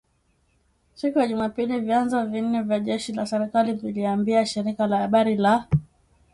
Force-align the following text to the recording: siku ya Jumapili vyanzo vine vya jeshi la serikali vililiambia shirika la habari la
siku 0.95 1.19
ya 1.19 1.27
Jumapili 1.27 1.79
vyanzo 1.79 2.25
vine 2.25 2.61
vya 2.61 2.79
jeshi 2.79 3.13
la 3.13 3.25
serikali 3.25 3.73
vililiambia 3.73 4.45
shirika 4.45 4.87
la 4.87 4.97
habari 4.97 5.35
la 5.37 5.67